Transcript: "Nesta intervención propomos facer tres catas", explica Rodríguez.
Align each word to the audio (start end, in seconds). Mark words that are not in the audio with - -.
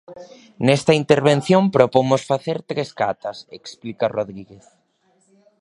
"Nesta 0.65 0.91
intervención 1.01 1.63
propomos 1.75 2.21
facer 2.31 2.57
tres 2.69 2.89
catas", 3.01 3.37
explica 3.59 4.05
Rodríguez. 4.17 4.65